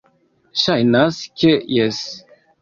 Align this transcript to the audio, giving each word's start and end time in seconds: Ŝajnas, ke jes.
Ŝajnas, 0.61 1.19
ke 1.43 1.53
jes. 1.75 2.01